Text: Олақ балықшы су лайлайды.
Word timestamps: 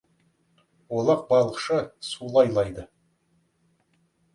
Олақ 1.01 1.21
балықшы 1.33 1.79
су 2.09 2.33
лайлайды. 2.33 2.91